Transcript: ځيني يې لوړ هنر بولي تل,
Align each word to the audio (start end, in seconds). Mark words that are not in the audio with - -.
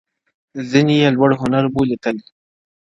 ځيني 0.69 0.95
يې 1.01 1.09
لوړ 1.15 1.31
هنر 1.41 1.65
بولي 1.73 1.97
تل, 2.03 2.17